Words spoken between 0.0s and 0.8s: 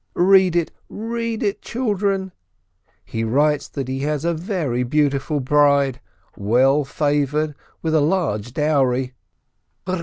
Read it,